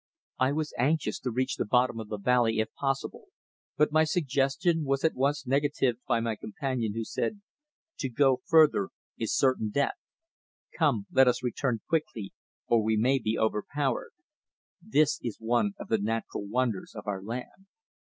I 0.39 0.51
was 0.51 0.73
anxious 0.79 1.19
to 1.19 1.29
reach 1.29 1.57
the 1.57 1.63
bottom 1.65 1.99
of 1.99 2.09
the 2.09 2.17
valley, 2.17 2.57
if 2.57 2.73
possible, 2.73 3.27
but 3.77 3.91
my 3.91 4.03
suggestion 4.03 4.83
was 4.83 5.03
at 5.03 5.13
once 5.13 5.45
negatived 5.45 5.99
by 6.07 6.19
my 6.19 6.35
companion, 6.35 6.93
who 6.95 7.03
said: 7.03 7.39
"To 7.99 8.09
go 8.09 8.41
further 8.47 8.89
is 9.19 9.31
certain 9.37 9.69
death. 9.69 9.99
Come, 10.75 11.05
let 11.11 11.27
us 11.27 11.43
return 11.43 11.81
quickly, 11.87 12.33
or 12.65 12.81
we 12.81 12.97
may 12.97 13.19
be 13.19 13.37
overpowered. 13.37 14.13
This 14.81 15.19
is 15.21 15.37
one 15.39 15.73
of 15.79 15.87
the 15.89 15.99
natural 15.99 16.47
wonders 16.47 16.93
of 16.95 17.05
our 17.05 17.21
land." 17.21 17.67